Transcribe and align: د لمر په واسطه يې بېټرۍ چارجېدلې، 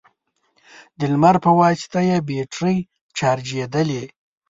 د 0.97 0.99
لمر 1.11 1.35
په 1.45 1.51
واسطه 1.59 1.99
يې 2.09 2.17
بېټرۍ 2.27 2.77
چارجېدلې، 3.17 4.03